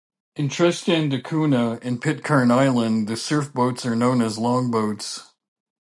In 0.35 0.49
Tristan 0.49 1.09
da 1.09 1.21
Cunha 1.21 1.77
and 1.83 2.01
Pitcairn 2.01 2.49
Island 2.49 3.07
the 3.07 3.15
surf 3.15 3.53
boats 3.53 3.85
are 3.85 3.95
known 3.95 4.19
as 4.23 4.39
longboats. 4.39 5.31